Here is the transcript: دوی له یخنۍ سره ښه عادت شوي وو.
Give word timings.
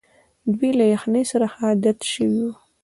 دوی 0.55 0.71
له 0.79 0.85
یخنۍ 0.93 1.23
سره 1.31 1.45
ښه 1.53 1.59
عادت 1.69 1.99
شوي 2.13 2.39
وو. 2.45 2.53